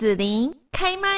[0.00, 1.08] 紫琳开麦。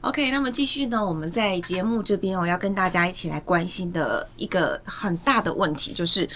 [0.00, 6.26] OK，那么继续呢，我们在节目这边，我要跟大家一起来关心的一个很大的问题就是。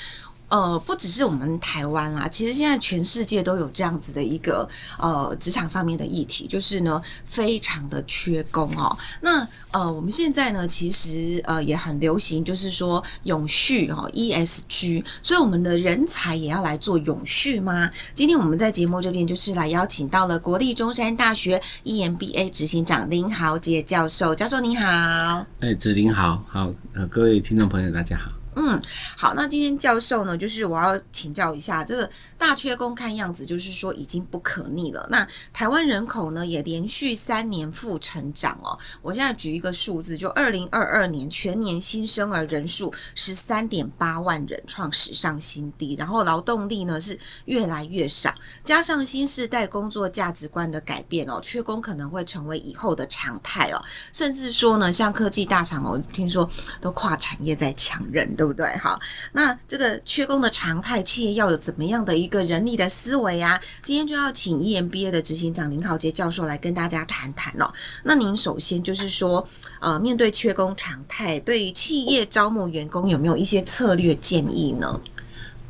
[0.48, 8.96] 呃，不只是我们台湾啊，其实现在全世界都有这样子的一个呃职场上面的议题，就是呢非常的缺工哦。
[9.20, 17.90] 那呃我们现在呢其实呃也很流行，就是说永续哦 ESG，所以我们的人才也要来做永续吗？
[18.14, 25.44] 今天我们在节目这边就是来邀请到了国立中山大学 EMBA 执行长林豪杰教授，教授你好。
[25.58, 28.30] 哎，子林好，好呃各位听众朋友大家好。
[28.58, 28.80] 嗯，
[29.18, 35.06] 好，那今天教授呢，就是我要请教一下，这个大缺工看样子就是说已经不可逆了。
[35.10, 38.78] 那台湾人口呢也连续三年负成长哦。
[39.02, 45.94] 我现在举一个数字，就二零二二年全年新生儿人数十三点八万人，创史上新低。
[45.94, 48.34] 然后劳动力呢是越来越少，
[48.64, 53.84] 加上新世代工作价值观的改变哦，缺工可能会成为以后的常态哦。
[54.14, 56.48] 甚至说呢，像科技大厂哦，听说
[56.80, 58.45] 都跨产业在抢人的。
[58.46, 58.78] 对不对？
[58.78, 59.00] 好，
[59.32, 63.60] 那这个缺工的常态，企业要有怎么样的一个人力的思维啊？
[63.82, 67.72] 今天就要请 EMBA 的执行长林豪杰教授来跟大家谈谈哦。
[68.04, 69.46] 那您首先就是说，
[69.80, 75.00] 呃，面对缺工常态，对于企业招募员工有没有一些策略建议呢？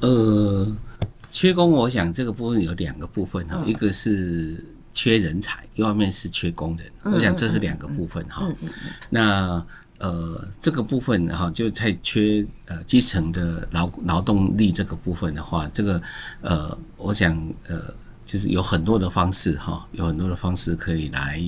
[0.01, 0.77] 呃，
[1.31, 8.43] 缺工，我想这个部分有两个部分哈，嗯、一个是缺人才，一方面是缺工人，嗯、我想这是两个部分哈。
[8.43, 9.67] 嗯嗯嗯、那
[9.99, 16.01] 呃，这个部分哈，就在缺呃基层的劳劳动力这个部分的话，这个
[16.41, 17.35] 呃，我想
[17.67, 17.81] 呃，
[18.25, 21.41] 就是有很多的方式哈，有很多的方式可以来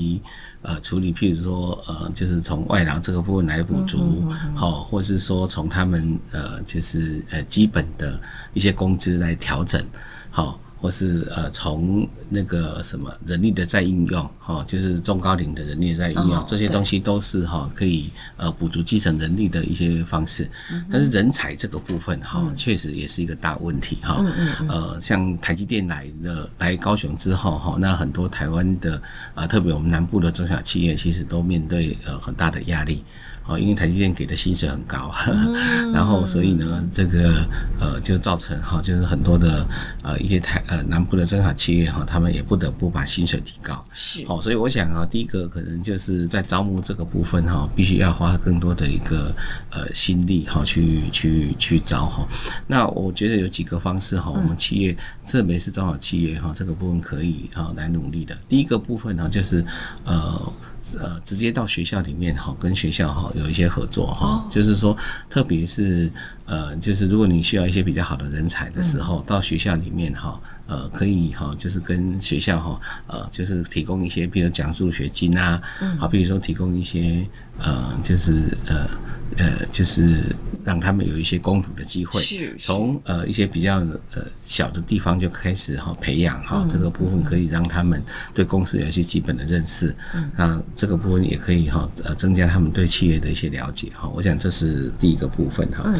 [0.63, 8.21] 呃处理，譬如说呃，就是从外劳这个部分来补足，好，或是说从他们呃，就是呃基本的
[8.55, 9.85] 一些工资来调整，
[10.31, 10.59] 好。
[10.81, 20.49] 或是呃，从那个什么人力的再应用，哈，就是中高龄的人力的再应用，这些东西都是哈可以呃补足基层人力的一些方式。
[20.91, 24.25] 但是人才这个部分哈，确实也是一个大问题哈。
[24.69, 29.01] 呃，像台积电来了来高雄之后哈，那很多台湾的
[29.35, 33.05] 啊，特别我们南部的中小企业，其实都面对呃很大的压力。
[33.49, 35.55] 哦，因为台积电给的薪水很高，嗯、
[35.91, 37.49] 然后所以呢，这个
[37.81, 39.67] 呃就造成哈，就是很多的
[40.03, 43.83] 呃一些台呃南部的中小企业哈，他们也不得不把薪水提高。
[43.95, 49.35] 是，好，所以我想啊，第一个可能就是在招募这个部分哈，必须要花更多的一个
[49.71, 52.29] 呃心力哈，去去去招哈。
[52.67, 54.95] 那我觉得有几个方式哈，我们企业
[55.27, 58.37] 特别是中小企业哈，这个部分可以哈来努力的。
[58.47, 59.65] 第一个部分呢，就是
[60.05, 60.53] 呃。
[60.99, 64.97] 呃，直接到学校里面哈，跟学校哈有一些合作哈，就是说，
[65.31, 66.11] 特别是
[66.49, 75.63] 呃，就是如果你需要一些比较好的人才的时候，到学校里面哈，呃，可以哈，就是跟学校哈，呃，就是提供一些，比如奖助学金啊，
[75.99, 77.25] 好，比如说提供一些
[77.59, 78.89] 呃，就是呃
[79.37, 80.35] 呃，就是。
[80.65, 82.21] 让他们有一些工读的机会，
[82.59, 83.79] 从呃一些比较
[84.13, 88.03] 呃小的地方就开始哈培养哈，这个部分可以让他们
[88.35, 89.95] 对公司有一些基本的认识，
[90.37, 94.07] 那这个部分也可以哈呃增加他们对企业的一些了解哈。
[94.09, 95.91] 我想这是第一个部分哈。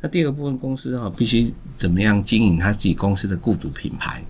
[0.00, 4.24] 那第二个部分，公司哈必须怎么样经营他自己公司的雇主品牌？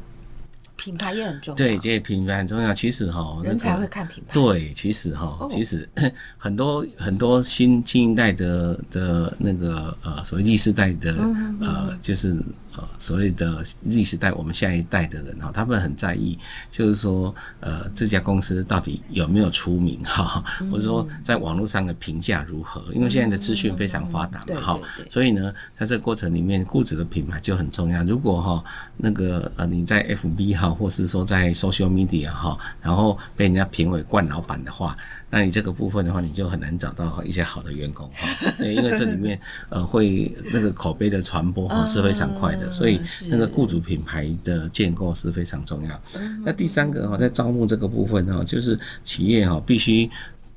[0.77, 2.75] 品牌也很重要，对，这些品牌很重要。
[2.75, 4.35] 其实哈，人才会看品牌。
[4.35, 5.89] 对，其实哈，其实
[6.37, 11.15] 很多很多新新一代的的那个呃，所谓第四代的
[11.61, 12.37] 呃，就是。
[12.77, 16.37] 呃，所谓的 Z 时代，我们下一代的人哈，他们很在意，
[16.73, 22.83] 就是说，呃，这家公司到底有没有出名哈，或者说在网络上的评价如何？
[22.93, 28.03] 因为现在的资讯非常发达嘛哈，所以呢，在这个过程里面，雇主的品牌就很重要。
[28.03, 28.65] 如果哈
[28.97, 34.97] 那个呃你在 FB 哈，或是说在 Social Media 哈，然后被人家评为冠老板的话，
[35.31, 42.64] 那你这个部分的话，你就很难找到一些好的员工哈，对，因为这里面呃会那个口碑的传播哈 是非常快的。
[42.71, 46.03] 所以那个雇主品牌的建构是非常重要。
[46.45, 50.11] 那第三个哈，在招募这个部分哈，就是企业哈必须。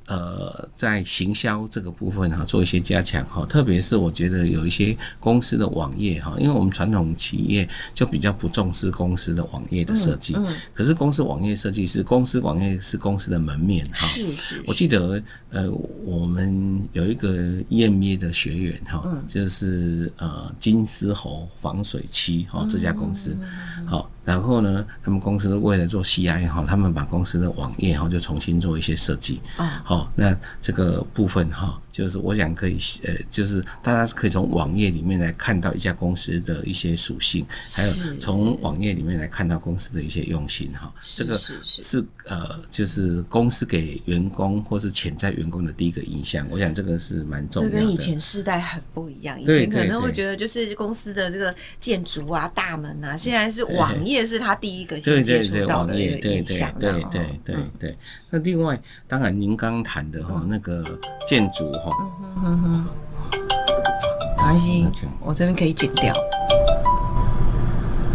[0.08, 10.34] 呃，在行销这个部分哈，做一些加强哈，特别是我觉得有一些公司的网页哈，因为我们传统企业就比较不重视公司的网页的设计，
[10.72, 14.06] 可是公司网页设计是公司网页是公司的门面哈。
[14.06, 14.64] 是是。
[14.66, 15.70] 我记得呃，
[16.04, 17.36] 我们有一个
[17.68, 23.36] EMBA 的学员哈，就是呃金丝猴防水漆哈这家公司，
[23.86, 24.10] 好。
[24.24, 29.40] 然后呢，他们公司为了做 CI 哈，他们把公司的网页哈就重新做一些设计。
[29.86, 31.80] 哦，那这个部分哈。
[31.98, 37.90] 就是我想可以呃，就是大家是可以从网页里面来看到一家公司的一些属性，还有
[38.20, 40.94] 从网页里面来看到公司的一些用心哈。
[41.16, 46.46] 这个是呃，就是公司给员工或是潜在员工的第一个印象。
[46.52, 47.74] 我想这个是蛮重要的。
[47.74, 56.72] 这跟以前世代很不一样，以前可能会觉得就是公司的这个建筑啊、大门啊，现在是网页是他第一个先接触到的一个印象。
[56.78, 57.98] 对对对对对。
[58.30, 60.84] 那另外，当然您刚刚谈的哈那个
[61.26, 62.84] 建筑哈，嗯哼哼，
[63.32, 64.86] 没关系，
[65.24, 66.14] 我这边可以剪掉。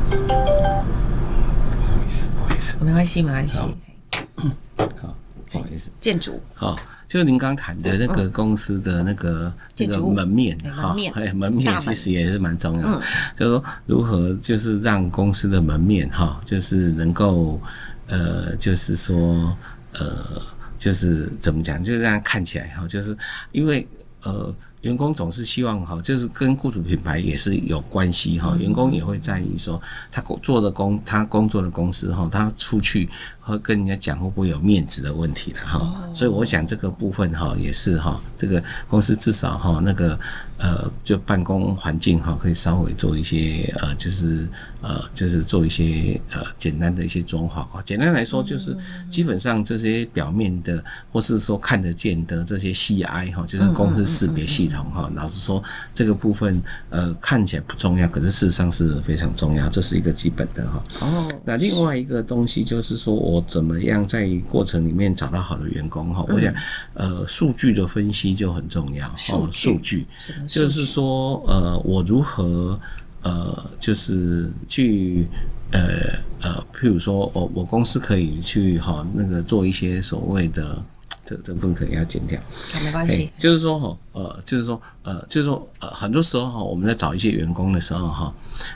[0.10, 0.18] 不
[1.86, 3.58] 好意思，不好意思，没关系，没关系。
[3.58, 3.70] 好，
[5.52, 5.92] 不好意思。
[6.00, 6.42] 建筑。
[6.54, 6.78] 好，
[7.08, 13.02] 就是您刚谈的那个公司的那个这个门面哈，哎，门面其实也是蛮重要的，
[13.36, 17.60] 就是说如何就是让公司的门面哈，就是能够
[18.08, 19.56] 呃，就是说。
[19.96, 20.42] 呃，
[20.83, 23.15] 就是怎么讲，就是让看起来哈，就是
[23.53, 23.88] 因为
[24.24, 24.53] 呃。
[24.83, 28.53] 员工总是希望哈，就是跟雇主品牌也是有关系哈。
[28.57, 29.81] 员工也会在意说，
[30.12, 33.09] 他工做的工，他工作的公司哈，他出去
[33.39, 36.12] 和跟人家讲会不会有面子的问题了哈。
[36.13, 40.19] 所以我想这个部分哈，也是哈，这个公司至少哈那个
[40.57, 44.45] 呃，就办公环境哈，可以稍微做一些呃，就是
[44.81, 47.81] 呃，就是做一些呃简单的一些装潢哈。
[47.85, 48.77] 简单来说，就是
[49.09, 54.73] 基本上这些表面的或是说看得见的这些 CI 哈，就是公司识别系统。
[54.81, 55.62] 哈，老实说，
[55.94, 60.84] 这个部分呃看起来不重要，可是事实上是非常重要，这是一个基本的哈。
[61.02, 66.25] 哦，那另外一个东西就是说我怎么样在过程里面找到好的员工哈？
[66.30, 66.54] 我想
[66.94, 70.08] 呃数据的分析就很重要哦，数据
[70.48, 72.80] 就是说呃我如何
[73.22, 75.28] 呃就是去
[75.72, 75.80] 呃
[76.42, 80.81] 呃譬如说我我公司可以去哈那个做一些所谓的。
[81.26, 82.38] 这这部分可能要剪掉，
[82.84, 83.31] 没关系。
[83.38, 88.33] 就是说哈，呃，就是说，呃，就是说，呃，很多时候哈，我们在找一些员工的时候哈，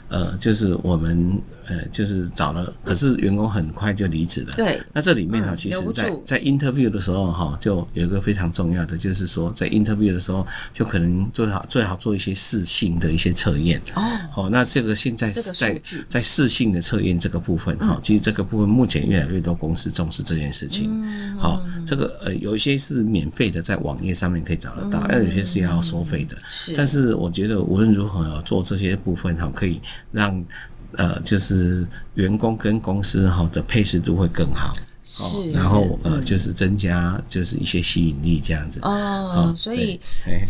[0.09, 4.53] 呃，就是我们呃，就是找了，可是员工很快就离职了。
[4.55, 4.81] 对。
[4.93, 13.79] 那这里面哈，其实在在 interview 的时候哈，就有一个非常重要的，就是说在 interview 的时候，就可能最好最好做一些试性的一些测验。
[13.93, 14.01] 哦。
[14.31, 20.89] 好，那这个现在在在试性的测验这个部分哈，其实这个部分目前越来越多公司重视这件事情。
[20.91, 21.37] 嗯。
[21.37, 22.33] 好，这个呃。
[22.37, 26.37] 有一些是免费的，在网页上面可以找得到，而有些是要收费的。
[26.49, 29.81] 是，但是我觉得无论如何做这些部分哈，可以
[30.11, 30.43] 让
[30.93, 31.85] 呃，就是
[32.15, 34.73] 员工跟公司哈的配适度会更好。
[35.09, 38.81] 是，然后呃，就是增加就是一些吸引力这样子。
[38.83, 39.53] 哦。
[39.55, 39.99] 所以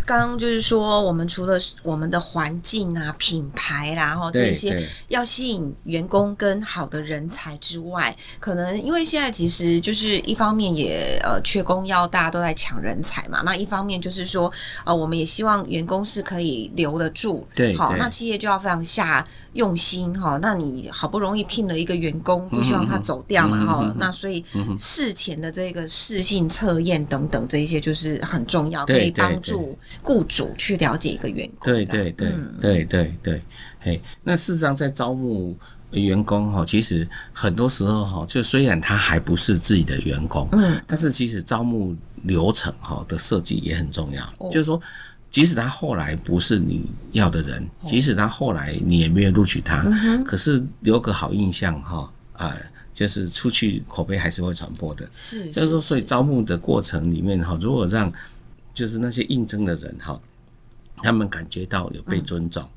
[0.04, 14.51] 刚刚就是说，我们除了我们的环境啊、品牌啦，然后这些要吸引员工跟好的人才之外，可能因为现在其实就是一方面也呃缺工要大家都在抢人才嘛，那一方面就是说
[14.83, 17.48] 呃我们也希望员工是可以留得住。
[17.54, 19.25] 对，好，那企业就要非常下
[19.57, 20.39] 用心哈。
[20.42, 23.95] 那你好不容易聘了一个员工，不希望他走掉嘛哈。
[24.00, 24.44] 那所以。
[24.80, 31.74] 事前的这个适性测验等等，这一些就是很重要，可以帮助雇主去了解一个员工。
[31.74, 32.31] 对对对
[32.62, 33.42] 对对对，
[33.80, 35.57] 嘿，那事实上在招募
[35.92, 44.50] 员工哈，其实很多时候哈，就虽然他还不是自己的员工，嗯，但是其实招募流程哈的设计也很重要。
[44.51, 44.80] 就是说，
[45.30, 49.84] 即使他后来不是你要的人，即使他后来你也没有录取他，
[50.26, 52.56] 可是留个好印象哈，啊。
[52.94, 58.12] 就是出去口碑还是会传播的，是，就是说，所以招募的过程里面哈，如果让
[58.74, 60.19] 就是那些应征的人哈，
[61.04, 62.64] 他们感觉到有被尊重。
[62.64, 62.77] 嗯，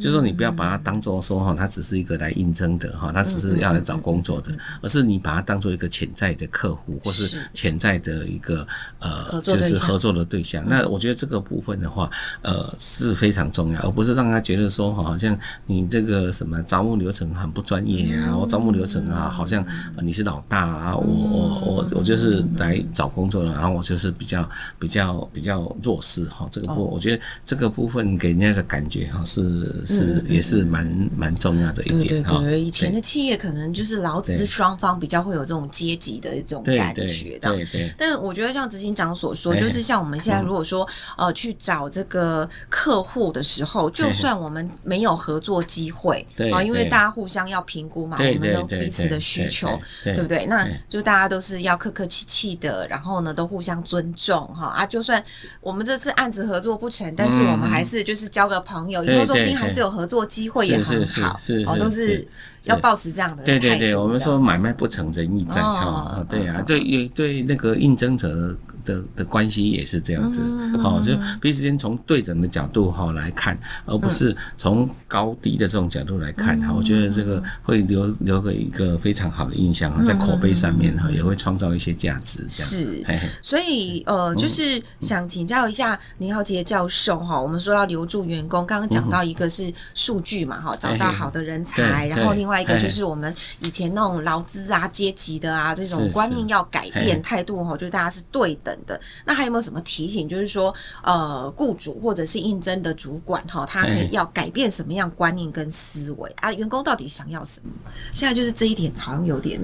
[0.00, 4.50] 就是说你不要把它当做说哈，他只是一个来应征的哈，他只是要来找工作的，
[4.82, 8.66] 而是你把它当做一个潜在的客户，或是潜在的一个
[8.98, 10.64] 呃，就是合作的对象。
[10.68, 12.10] 那我觉得这个部分的话，
[12.42, 19.64] 呃，是非常重要，而不是让他觉得说哈，好像你这个什么招募流程很不专业啊，我招募流程啊，好像
[20.02, 24.48] 你是老大啊，我我我我就是来找工作的，然后我就是比较
[24.78, 26.48] 比较比较弱势哈。
[26.50, 29.59] 这个部分我觉得这个部分给人家的感觉哈是。
[29.86, 32.40] 是，也是蛮蛮重要的一点哈。
[32.40, 37.50] 对，以前的企业可能就是劳资双方比较会有这种阶级的一种感觉的。
[37.50, 37.94] 对对。
[37.98, 49.68] 但我觉得像执行长所说，就是像我们现在如果说呃去找这个客户的时候， 就算我们没有合作机会，啊，因为大家互相要评估嘛，我们都彼此的需求，
[50.04, 50.46] 对不对？
[50.46, 54.86] 那就大家都是要客客气气的，然后呢都互相尊重哈啊。
[54.86, 55.22] 就算
[55.60, 59.36] 我们这次案子合作不成，但是我们还是就是交个朋友，以后说。
[59.54, 62.26] 还是有合作机会也很好，是是是，都是
[62.64, 63.42] 要保持这样的。
[63.44, 70.40] 对对对，我们说买卖不成仁义在哈，对啊，对对那个应征者的的关系也是这样子，
[70.82, 76.72] 好，就彼此之间从对等的角度哈来看，而不是从高低的这种角度来看哈。
[76.74, 82.42] 我觉得这个会留留给一个非常好的印象，在口碑上面哈也会创造一些价值。
[82.48, 83.04] 是，
[83.42, 98.98] 所以呃，就是想请教一下林浩杰教授哈，我们说要留住员工，刚刚讲到一个是数据嘛哈，找到好的人才，然后另外一个就是我们以前那种劳资啊、阶级的啊这种观念要改变态度哈，就是大家是对等的。
[99.26, 100.26] 那还有没有什么提醒？
[100.26, 106.50] 就是说，呃，雇主或者是应征的主管哈，他可以要改变什么样观念跟思维啊？
[106.54, 107.70] 员工到底想要什么？
[108.12, 109.60] 现在就是这一点好像有点。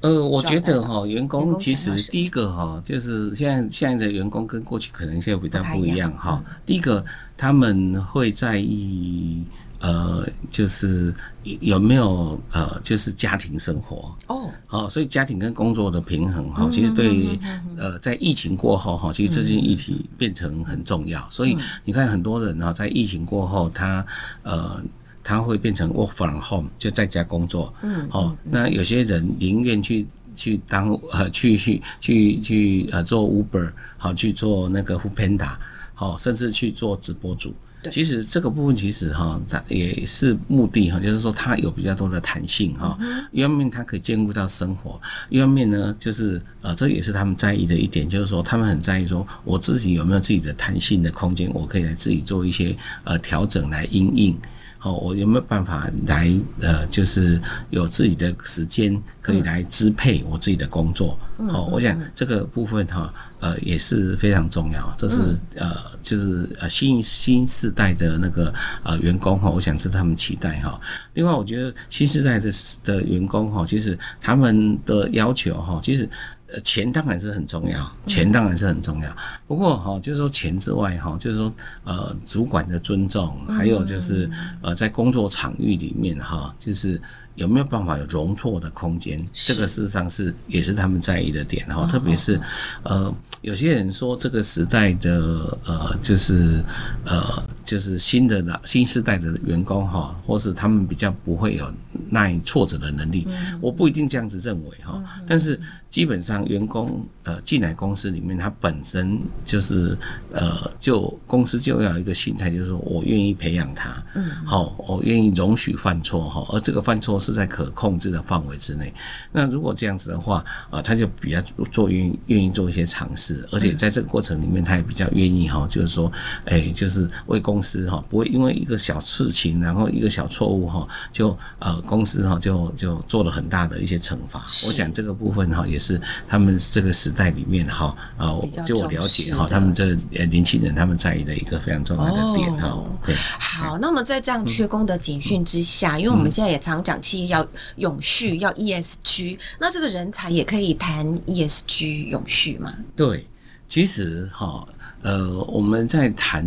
[0.00, 6.40] 呃，我觉得哈，员工其实第一个哈，就是现在现在的员工跟过去可能现在比较不一样哈。
[6.64, 7.04] 第一个，
[7.36, 9.42] 他们会在意
[9.80, 11.14] 呃，就是
[11.60, 17.38] 有没有呃，就是家庭生活哦，好，所以家庭跟工作的平衡哈，其实对
[17.76, 21.26] 呃，在疫情过后哈，其实这件议题变成很重要。
[21.30, 24.04] 所以你看很多人哈，在疫情过后，他
[24.42, 24.82] 呃。
[25.20, 27.74] 他会变成 work from home，就在家工作。
[27.82, 35.50] 嗯，好，那有些人宁愿去去当呃 去去去去呃做 Uber，好去做那个 Foodpanda，
[35.92, 37.54] 好，甚至去做直播主。
[37.82, 42.98] 对，其实这个部分其实哈，它也是目的哈，就是说它有比较多的弹性哈。
[43.30, 54.36] 一方面它可以兼顾到生活，一方面呢就是呃这也是他们在意的一点，就是说他们很在意说我自己有没有自己的弹性的空间，我可以来自己做一些呃调整来应应。
[54.78, 61.18] 好，我有没有办法来呃，就是有自己的时间可以来支配我自己的工作？
[61.50, 64.94] 好，我想这个部分哈，呃，也是非常重要。
[64.96, 68.54] 这是呃，就是呃新新时代的那个
[68.84, 70.80] 呃员工哈，我想是他们期待哈。
[71.14, 72.50] 另外，我觉得新时代的
[72.84, 76.08] 的员工哈，其实他们的要求哈，其实。
[76.52, 79.16] 呃，钱当然是很重要，钱当然是很重要。
[79.46, 81.52] 不过哈，就是说钱之外哈，就是说
[81.84, 84.28] 呃，主管的尊重，还有就是
[84.62, 87.00] 呃，在工作场域里面哈，就是。
[87.38, 89.24] 有没有办法有容错的空间？
[89.32, 92.38] 这个事实上是也是他们在意的点哈，特别是
[92.82, 96.62] 呃，有些人说这个时代的呃，就是
[97.04, 97.22] 呃，
[97.64, 101.72] 就是新的新时代的员工哈，或是他们比较不会有
[102.10, 103.24] 耐挫折的能力，
[103.60, 109.96] 我不一定这样子认为哈，但是基本上员工呃进来公司里面，他本身就是
[110.32, 117.27] 呃，就公司就要有一个心态，就是说我愿意培养他，嗯，好，我愿意容许犯错哈，而这个犯错是。
[117.32, 118.92] 是在可控制的范围之内。
[119.32, 126.10] 那如果这样子的话，啊，他就比较做愿意愿意做一些尝试，而且在这个过程里面，他也比较愿意哈，就是说，
[126.46, 134.46] 哎，就是为公司哈，不会因为一个小事情，然后一个小错误哈，就呃公司哈就就做了很大的一些惩罚。
[134.66, 138.32] 我想这个部分哈，也是他们这个时代里面哈，啊，
[138.64, 139.94] 就我了解哈，他们这
[140.26, 142.82] 年轻人他们在意的一个非常重要的点哈。
[143.04, 147.46] 对，好，那么在这样缺工的警讯之下，因为我们现在也常讲要
[147.76, 152.72] 永续，要 ESG，那这个人才也可以谈 ESG 永续吗？
[152.94, 153.26] 对，
[153.66, 154.66] 其实哈，
[155.02, 156.46] 呃，我们在谈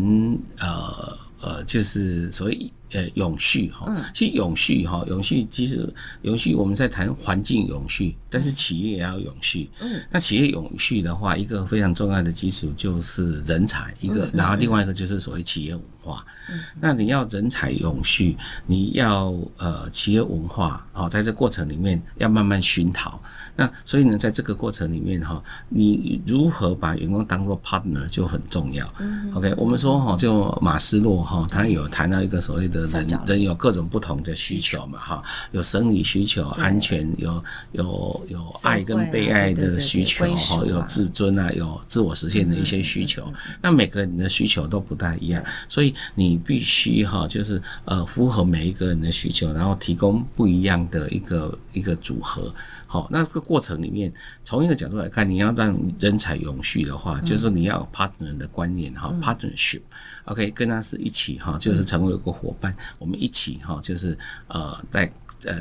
[0.59, 2.71] 呃呃，就是所谓。
[2.93, 5.87] 呃，永续哈，其实永续哈，永续其实
[6.23, 9.69] 永续我们在谈环境永续，但是企业也要永续。
[9.79, 16.25] 嗯，那企业永续的话，一个非常重要的基础就是人才，一个，然后另外一个就是所谓企业文化。
[16.51, 23.21] 嗯，那你要人才永续，你要呃企业文化哦，在这过程里面要慢慢熏陶。
[23.55, 28.91] 那所以呢，在这个过程里面哈，你如何把员工当做 partner 就很重要。
[28.99, 32.80] 嗯，OK，我们说哈，就马斯洛哈，他有谈到一个所谓的。
[32.85, 43.31] 人人有各种不同的需求嘛，哈，有生理需求、安全，有有有爱跟被爱的需求，哈，有自尊啊，有自我实现的一些需求。
[43.61, 52.53] 那每个人的需求都不太一样，所以你必须哈，就是呃，符合每一个人的需求，然后提供不一样的一个一个组合。
[52.87, 54.11] 好，那这个过程里面，
[54.43, 59.15] 从一个角度来看，你要让人才永续的话，就是你要有 partner 的观念哈
[60.31, 65.11] ，partnership，OK，跟他是一起哈，就是成为一个伙伴，我们一起哈，就是呃，在
[65.45, 65.59] 呃，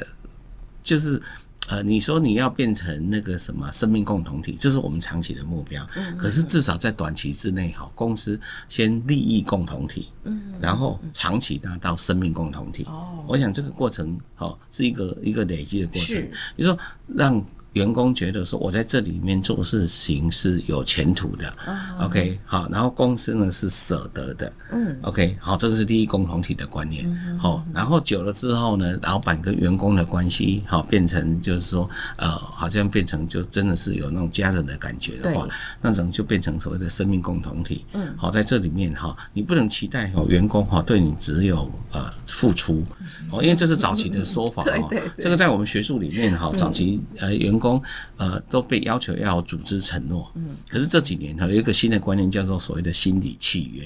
[0.82, 1.20] 就是。
[1.68, 5.86] 呃，你说你要变成那个什么生命共同体，这是我们长期的目标。
[5.94, 12.82] 嗯，可是至少在短期之内，哈，公司先利益共同体，嗯，然后长期达到生命共同体。
[12.88, 16.06] 哦，我想这个过程，哈，是一个一个累积的过程。
[16.06, 17.40] 是，就是说让
[17.74, 21.50] 员工觉得说，我在这里面做事情是有前途的。
[21.66, 22.06] Uh.
[22.06, 24.52] OK，好，然后公司呢是舍得的。
[24.72, 27.08] 嗯，OK，好，这个是利益共同体的观念。
[27.38, 27.62] 好、uh，huh.
[27.74, 37.84] 然后久了之后呢，老板跟员工的关系，好，变成就是说，呃，好像变成就真的是有那种家人的感觉的话，对那种就变成所谓的生命共同体。
[37.92, 42.84] 嗯，好，在这里面哈，你不能期待哦，员工哈对你只有呃付出，
[43.30, 44.88] 哦，因为这是早期的说法哈。
[45.16, 47.80] 这个在我们学术里面哈，早期呃员工
[48.16, 53.84] 呃都被要求要有组织承诺，嗯，可是这几年呢有一个新的观念叫做所谓的心理契约。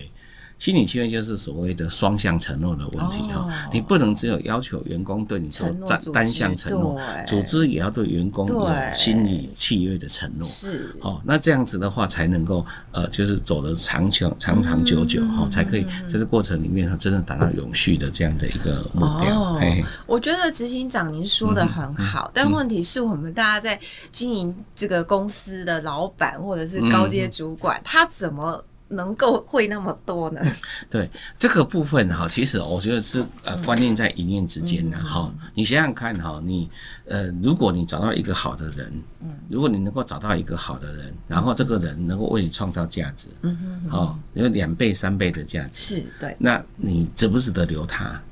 [0.65, 10.97] 心理契约就是所谓的双向承诺的问题哈，哦、你不能只有要求员工对你做单单向承诺，组织也要对员工有心理契约的承诺，是。
[11.03, 19.39] 哦，那这样子的话才能够呃，就是走得长久长长久久哈，嗯、才可以在这过程里面真的达到永续的这样的一个目标。
[19.39, 19.85] 哦、嘿。
[20.07, 23.79] 我觉得执行长您说的很好，嗯、但问题是我们大家在
[24.11, 28.65] 经营这个公司的老板或者是高阶主管，嗯、他怎么？
[28.89, 30.41] 能够会那么多呢？
[30.91, 35.33] 对这个部分哈，其实我觉得是呃观念在一念之间的哈。
[35.55, 36.69] 你想想看哈，你
[37.07, 48.23] 呃，如果你找到一个好的人，嗯，如果你能够找到一个好的人，然后这个人能够为你创造价值，嗯哼，好，有两倍三倍的价值，是对，那你值不值得留他？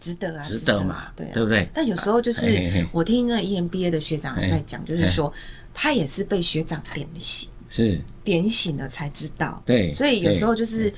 [0.00, 1.68] 值得啊，值得嘛，对，对不对？
[1.74, 5.32] 但有时候就是我听那 EMBA 的学长在讲，就是说
[5.74, 7.48] 他也是被学长点醒。
[7.70, 7.98] 是。
[8.22, 10.92] 点醒了才知道，对，所以有时候就是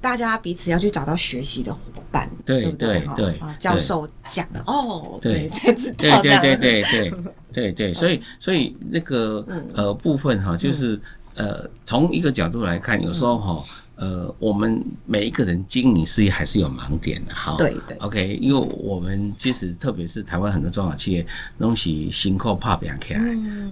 [0.00, 3.00] 大家彼此要去找到学习的伙伴，对不对？
[3.16, 7.12] 对，教授讲的哦，对，才 知道，对对对对对
[7.52, 11.00] 对对，所以所以那个呃部分哈，就是
[11.36, 13.64] 呃从一个角度来看，有时候哈。
[13.96, 17.54] 呃，我们每一个人经营事业还是有盲点的，哈。
[17.56, 17.96] 对对。
[17.98, 21.24] OK，因为我们其实特别是台湾很多中小企业，
[21.58, 23.20] 东西辛苦怕不起来，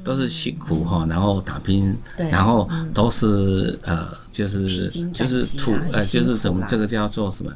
[0.05, 7.53] 都是辛苦哈，然后打拼，然后都是呃，就是就是土呃，就是怎么这个叫做什么，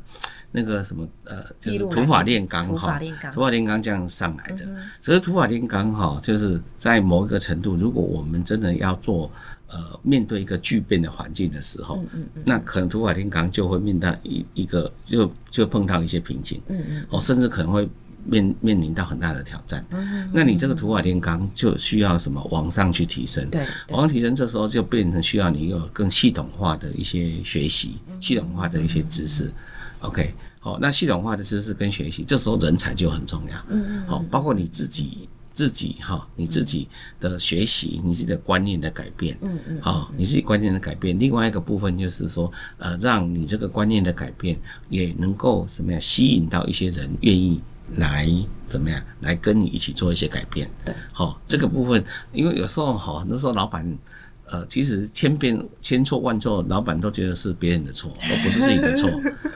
[0.50, 2.99] 那个什么呃，就是土法炼钢哈，
[3.32, 4.66] 土法炼钢这样上来的。
[5.00, 9.30] 所以土法炼钢哈，就是在某一个程度，如果我们真的要做。
[9.68, 17.88] 呃，面对一个巨变的环境的时候，嗯嗯嗯、那可能土法炼钢就会面到一一个就就碰到一些瓶颈，嗯嗯，哦，甚至可能会
[18.25, 19.85] 面面临到很大的挑战。
[19.90, 23.44] 嗯那你这个土法炼钢就需要什么往上去提升？
[23.50, 29.52] 对，往上提升，这时候就变成需要你有更系统化的一些学习，系统化的一些知识。
[30.00, 33.59] OK，好，那系统化的知识跟学习，这时候人才就很重要。
[33.68, 35.29] 嗯嗯，好，包括你自己。
[35.57, 36.87] 自己哈，你自己
[37.19, 41.19] 的学习，你自己的观念的改变，嗯嗯，好，你自己观念的改变。
[41.19, 47.59] 另外一个部分就是说，呃，让你这个观念的改变也能够怎么样吸引到一些人愿意
[47.97, 48.29] 来
[48.66, 50.71] 怎么样来跟你一起做一些改变。
[50.85, 53.99] 对，好，这个部分，因为有时候哈，很多时候老板，
[54.45, 59.09] 呃，其实千变千错万错，老板都觉得是别人的错，而不是自己的错。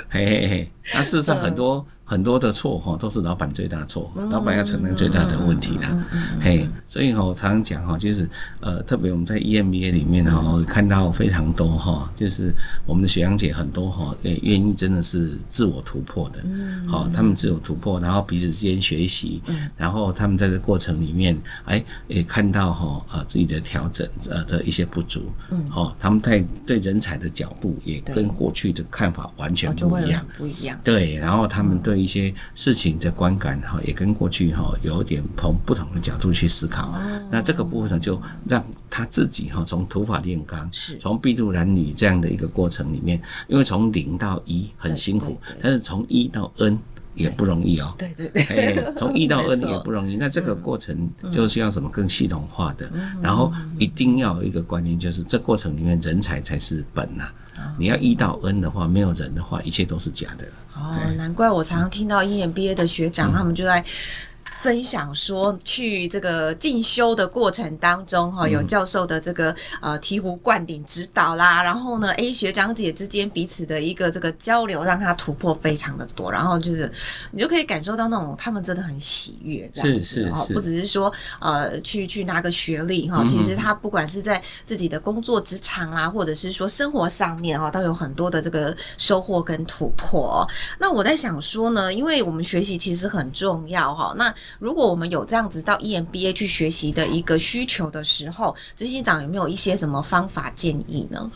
[0.08, 1.86] 嘿 嘿嘿，那事实上很多。
[2.10, 5.96] 很多的错哈都是老板最大错，老板要承担最大的问题啦。
[6.40, 12.52] 嘿，所以哈我常常讲哈，就是呃，特别我们在 EMBA 里面哈，看到非常多哈，就是
[12.84, 16.42] 我们的学长姐很多哈，也愿意真的是自我突破的。
[16.88, 19.40] 好，他们自我突破，然后彼此之间学习，
[19.76, 25.30] 然后他们在这个过程里面，哎，也看到哈呃自己的调整呃的一些不足。
[25.52, 30.79] 嗯，好，他们在对人才的角度也跟过去的看法完全不一样，不一样。
[30.82, 32.00] 对，然后他们对。
[32.00, 36.98] 一些事情的观感哈，也跟过去哈有点从不同的角度去思考。
[37.30, 46.78] 那这个部分就让他自己哈从土法炼钢，是从筚路蓝缕这样的一个过程里面，因为从零到一很辛苦，但是从一到 N
[47.14, 47.94] 也不容易哦。
[47.98, 50.16] 对 对对，哎从一到 N 也不容易。
[50.16, 52.90] 那这个过程就需要什么更系统化的，
[53.20, 57.28] 然后一定要有一个观念，就是这过程里面人才才是本呐。
[57.78, 60.46] 你要一到 N 的话，没有人的话，一切都是假的。
[60.80, 63.84] 哦，难怪我常常听到一年毕业的学长，他们就在。
[64.62, 76.92] 分享说，去这个进修的过程当中，哈，有教授的这个呃醍醐灌顶指导啦，然后呢，A 学长姐之间彼此的一个这个交流，让他突破非常的多，然后就是
[77.30, 90.46] 你就可以感受到那种他们真的很喜悦，这样子，是是是，不只是说呃去去拿个学历哈，其实他不管是在自己的工作职场啦，或者是说生活上面哈，都有很多的这个收获跟突破。
[90.78, 94.30] 那我在想说呢，因为我们学习其实很重要哈，那。
[94.58, 101.30] 如果我们有这样子到 EMBA 去学习的一个需求的时候，执行长有没有一些什么方法建议呢？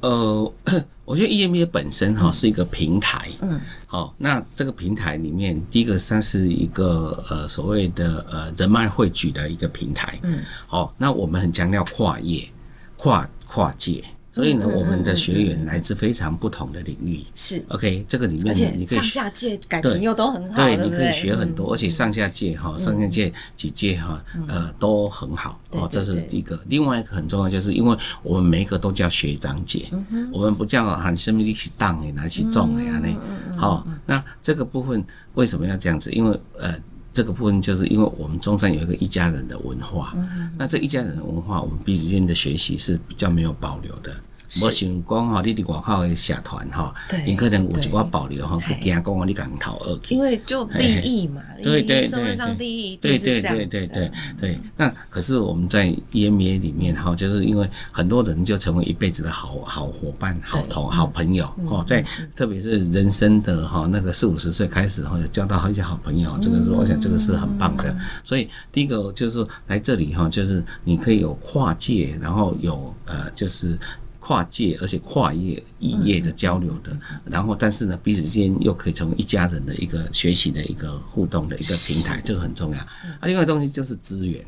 [0.00, 0.52] 呃，
[1.04, 12.48] 我觉得 EMBA 本身哈是一个平台，嗯，好，那这个平台里面，第一个算是一个呃所谓的呃人脉汇聚的一个平台，嗯，好，那我们很强调跨业、
[12.96, 14.04] 跨跨界。
[14.34, 18.04] 所以呢，我们的学员来自非常不同的领域，是 OK。
[18.08, 25.60] 这个里面你可以上下届感情又都很好，对，你可以学很多，而且上下届哈，上下届几届哈，呃，都很好。
[25.70, 26.60] 哦，这是一个。
[26.66, 29.86] 另外一个很重要，就是因为我们每一个都叫学长姐，
[30.32, 33.56] 我们不叫喊什么一起当哎，拿去种哎啊那。
[33.56, 36.10] 好，那这个部分为什么要这样子？
[36.10, 36.74] 因为呃。
[37.14, 44.12] 这个部分就是因为我们中山有一个一家人的文化，嗯、那这一家人的文化，我们彼此间的学习是比较没有保留的。
[44.62, 46.94] 我想讲哈，你伫外口的社团哈，
[47.26, 49.98] 你可能有一寡保留哈，不惊讲你讲头二。
[50.08, 54.58] 因为就利益嘛，对对社会上利益，对对对对对对。
[54.76, 62.04] 那可是我们在 EMBA 里面哈，就是因为很多人就成为一辈子的好好伙伴、好同好朋友哦，在
[62.36, 67.96] 特别是人生的哈那个四五十岁开始哈，交到一些好朋友，这个是我想这个是很棒的。
[68.22, 73.78] 所以第一个就是来这里哈，就是你可以有跨界，然后有呃就是。
[74.24, 82.78] 跨界而且跨业异业的交流的，然后但是呢，彼此之间又可以成为一家人的一个学习的一个互动的一个平台，这个很重要。
[82.78, 84.42] 啊，另外东西就是资源，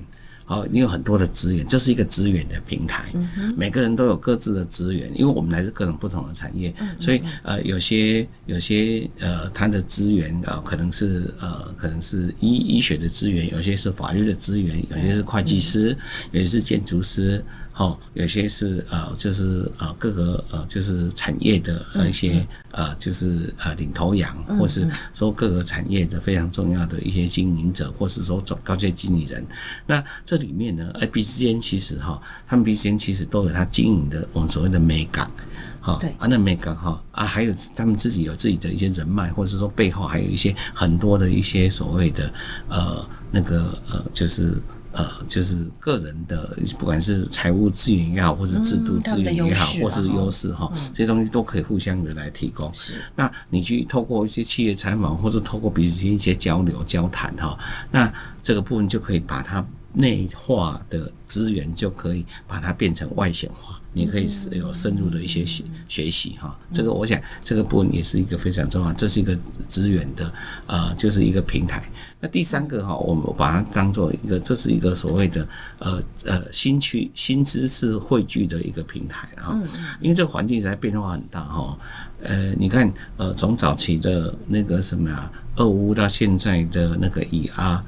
[0.46, 3.12] 好，你有很多的资源，这是一个资源的平台，
[3.54, 15.94] 每个人都有各自的资源，因为我们来自各种不同的产业，所以呃，有些有些呃，他的资源呃，可能是呃，可能是医医学的资源，有些是法律的资源，有些是会计师，
[16.32, 17.44] 有些是建筑师。
[17.78, 29.46] 好，有些是呃，就是呃，各个呃，就是产业的一些呃，就是呃，领头羊，或是说各个产业的非常重要的一些经营者，或是说总高阶经理人。
[29.86, 35.30] 那这里面呢，哎，彼此间其实哈，他们彼此间其实都有他经营的我们所谓的美感，
[35.78, 42.32] 好，对，啊，那美感哈啊，还有他们自己有自己的一些人脉，或者是说背后还有一些很多的一些所谓的
[42.70, 44.54] 呃，那个呃，就是。
[44.96, 52.72] 呃，就是个人的，不管是财务资源也好，或是制度资源也好，或是优势哈，这些东西都可以互相的来提供。
[52.72, 57.58] 是，那你去透过一些企业采访，或者透过彼此间一些交流交谈哈，
[57.90, 58.10] 那
[58.42, 63.75] 这个部分就可以把它内化的资源，就可以把它变成外显化。
[63.96, 69.34] 你可以有深入的一些学学习哈，这个我想这个部分也是一个非常重要，这是一个
[69.70, 70.30] 资源的
[70.66, 71.82] 呃，就是一个平台。
[72.20, 79.58] 那第三个哈，我们把它当做一个，这是一个所谓的呃呃新区新知识汇聚的一个平台哈，
[79.98, 81.78] 因为这个环境在变化很大哈，
[82.22, 87.50] 呃，你看呃从早期的那个什么呀，俄乌到现在的那个以。
[87.56, 87.82] 啊，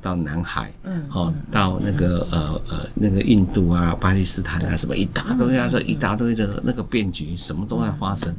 [0.00, 8.34] 到南海，嗯，好，到那个呃呃那个印度啊、巴基斯坦啊，什么一大堆啊，这一大堆的那个变局，什么都在发生。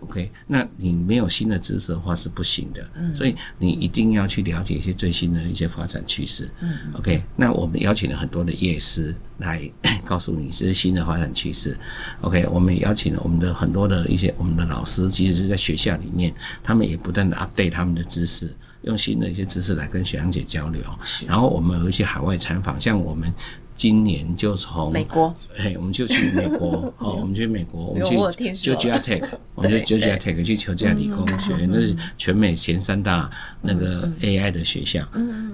[0.00, 6.48] OK，那你没有新的知识的话是不行的，所以你一定要去了解一些最新的一些发展趋势。
[6.94, 9.60] OK，那我们邀请了很多的业师来
[10.06, 11.76] 告诉你这些新的发展趋势。
[12.20, 18.54] OK，我们也邀请了我们的很多的一些我们的老师，即使是在学校里面，他们也不断的 update 他们的知识。
[18.82, 20.82] 用新的一些知识来跟学长姐交流，
[21.26, 23.32] 然后我们有一些海外参访，像我们。
[23.78, 28.16] 今年就从美国，嘿，我们就去美国， 哦，我们去美国，我们去
[28.72, 29.22] Georgia Tech，
[29.54, 33.30] 我们去 Georgia Tech 去求加理工学院，那是全美前三大
[33.62, 35.06] 那个 AI 的学校，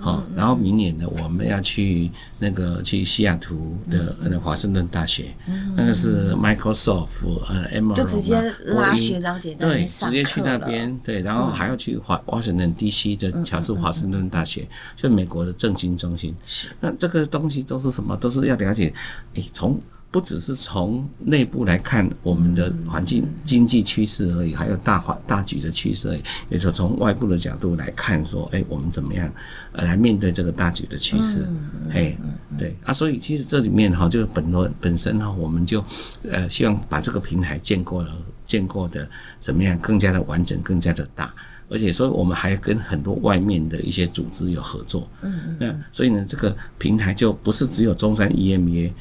[0.05, 5.35] 嗯，好，然后明年呢，我们要去那个去西雅图的那华盛顿大学，
[5.77, 7.09] 那个是 Microsoft
[7.49, 18.17] 呃 Emerald 就直接拉学长姐对，直接去那边，对，然后还要去华华盛顿 DC 的乔治华盛顿大学，就美国的政经中心，是，那这个东西都是什么？
[18.17, 18.93] 都是要了解，
[19.35, 19.81] 诶，从
[20.15, 26.23] 不只是从内部来看我们的环境经济趋势而已，还有大环大局的趋势而已。
[26.49, 29.29] 也是从外部的角度来看，说，诶，我们怎么样
[29.73, 31.49] 呃来面对这个大局的趋势？
[31.91, 32.17] 诶，
[32.57, 35.85] 对啊，所以其实这里面哈，就是本多本身哈，我们就
[36.31, 38.09] 呃希望把这个平台建构了，
[38.45, 41.35] 建构的怎么样更加的完整，更加的大。
[41.69, 45.09] 而且，所以我们还跟很多外面的一些组织有合作。
[45.23, 48.93] 嗯，那所以呢，这个平台就不是只有中山 EMBA。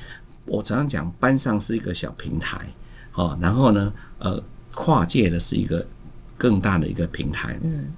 [0.46, 2.60] 我常常讲，班上是一个小平台，
[3.14, 5.86] 哦，然后呢，呃，跨界的是一个
[6.38, 7.60] 更大的一个平台。
[7.64, 7.92] 嗯，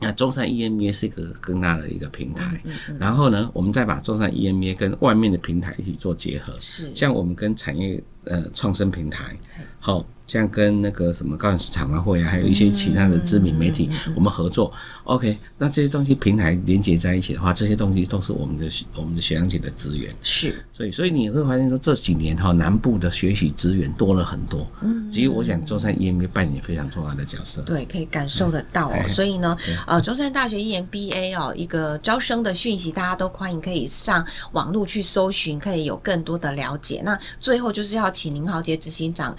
[0.00, 2.60] 那中山 EMBA 是一个更大的一个平台。
[2.64, 6.56] 嗯，然后呢，我们再把中山 EMBA 跟外面的平台一起做结合。
[6.60, 9.36] 是，像我们跟产业呃创生平台，
[9.80, 10.06] 好。
[10.28, 14.70] 像跟那个什么高雄市场啊会啊，还有一些其他的知名媒体，我们合作。
[15.04, 20.14] OK，那这些东西平台连接在一起的话，这些东西都是我们的我们的学长姐的资源。
[20.22, 24.70] 是，所以所以你会发现说这几年哈，南部的学习资源多了很多。
[24.82, 27.62] 嗯，其实我想中山 EMBA 扮演非常重要的角色。
[27.62, 28.94] 对，可以感受得到哦。
[28.94, 37.00] 嗯、所以呢，呃，中山大学 EMBA 哦，一个招生的讯息，大家都欢迎可以上网络去搜寻，可以有更多的了解。
[37.02, 39.34] 那最后就是要请林豪杰执行长。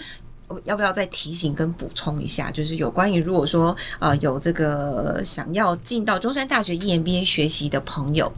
[0.63, 2.49] 要不要再提醒跟补充一下？
[2.51, 8.31] 就是有关于如果说呃有这个想要进到中山大学 EMBA 学习的朋友，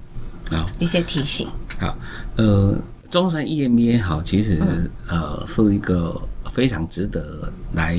[0.50, 1.48] 啊，一些提醒。
[1.80, 1.96] 好，
[2.36, 2.78] 呃，
[3.10, 4.62] 中山 EMBA 好，其实
[5.08, 6.22] 呃是一个
[6.54, 7.98] 非常值得来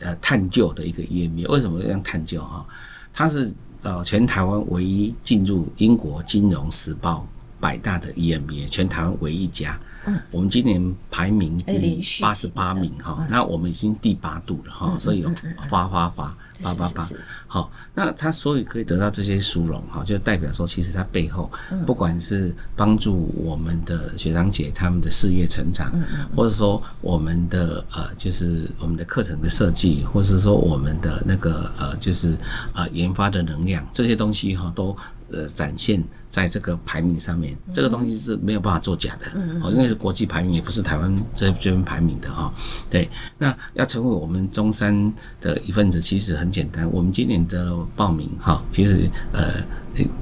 [0.00, 1.48] 呃探究的一个 EMBA。
[1.50, 2.64] 为什么这样探究哈？
[3.12, 3.52] 它是
[3.82, 7.26] 呃全台湾唯一进入英国金融时报
[7.64, 9.80] 百大的 EMBA，全台湾唯一一家。
[10.06, 15.32] 嗯，我们今年排名第八十八名哈，那我们已经第八度了哈，所以有
[15.66, 17.08] 发发发八八八，
[17.46, 21.50] 好，那他所以可以得到这些殊荣哈，就代表说其实他背后
[21.86, 25.90] 不管是帮助我们的学长姐他们的事业成长，
[26.36, 32.36] 或者说我们的呃就是我们的课程的设计，或者是说我们的那个呃就是
[32.74, 34.94] 呃研发的能量这些东西哈都。
[35.34, 39.26] 呃，展现在这个排名上面，这个东西是没有办法作假的，
[39.62, 42.52] 哦，因为是国际排名，也不是台湾这这边排名的哈。
[42.88, 46.88] 对，那要成为我们中山的一份子，其实很简单。
[46.92, 49.62] 我们今年的报名哈，其实呃。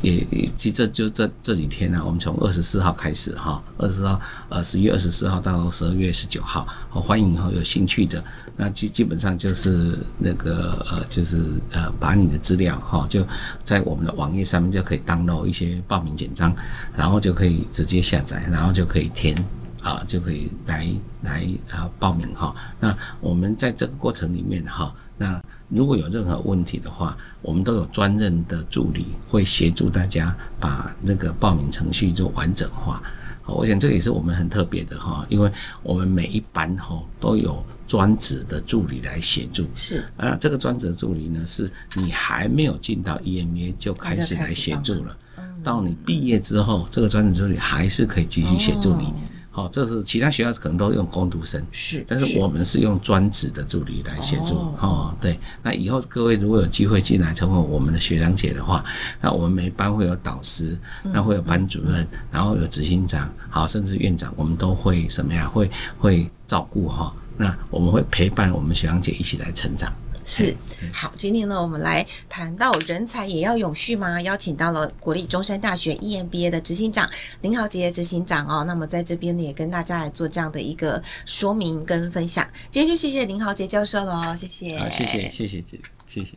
[0.03, 8.23] 也也，其实这就这这几天呢、啊，我们从二十四号开始哈，二十号呃十月二十四号到十二月十九号，好欢迎以后有兴趣的，
[8.57, 13.27] 那基基本上就是那个呃就是呃把你的资料哈就
[13.65, 16.55] 在我们的网页上面就可以 download 一些报名简章，
[16.95, 19.37] 然后就可以直接下载，然后就可以填
[19.81, 20.87] 啊就可以来
[21.23, 22.55] 来啊报名哈。
[22.79, 25.41] 那我们在这个过程里面哈，那。
[25.75, 33.03] 如果有任何问题的话，我们都有专任的助理会协助大家把那个报名程序做完整化。
[33.43, 35.51] 好，我想这个也是我们很特别的哈，因为
[35.83, 39.67] 我们每一班哈都有专职的助理来协助。
[39.75, 45.17] 是啊，这个专职的助理呢，是你还没有进到 EMBA 就开始来协助了，
[45.65, 49.07] 到你毕业之后，这个专职助理还是可以继续协助你。
[49.07, 49.15] 哦
[49.63, 54.57] 好，这是其他学校可能都用工读生，是，但是我们是用专职的助理来协助。
[54.57, 58.85] 哦，哦，对，那以后各位如果有机会进来成为我们的学长姐的话，
[59.21, 65.47] 那我们每班会有导师，那会有班主任，然后有执行长，好，甚至院长，我们都会什么呀？
[65.47, 67.15] 会会照顾哈。
[67.37, 69.93] 那我们会陪伴我们学长姐一起来成长。
[70.35, 70.57] 是，
[70.95, 74.19] 好，今天呢，我们来谈到人才也要永续吗？
[74.23, 77.07] 邀请到了国立中山大学 EMBA 的执行长
[77.43, 78.65] 林豪杰执行长哦。
[78.65, 82.49] 那么在这边呢，也跟大家来做这样的一个说明跟分享。
[82.71, 84.79] 今天就谢谢林豪杰教授了，谢谢。
[84.79, 85.63] 好，谢谢，谢谢，
[86.07, 86.35] 谢谢。